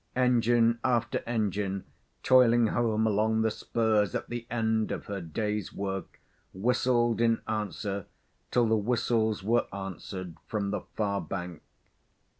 Engine 0.15 0.79
after 0.83 1.21
engine 1.27 1.83
toiling 2.23 2.65
home 2.69 3.05
along 3.05 3.43
the 3.43 3.51
spurs 3.51 4.15
at 4.15 4.29
the 4.29 4.47
end 4.49 4.91
of 4.91 5.05
her 5.05 5.21
day's 5.21 5.71
work 5.71 6.19
whistled 6.55 7.21
in 7.21 7.39
answer 7.47 8.07
till 8.49 8.65
the 8.65 8.75
whistles 8.75 9.43
were 9.43 9.67
answered 9.71 10.37
from 10.47 10.71
the 10.71 10.81
far 10.95 11.21
bank. 11.21 11.61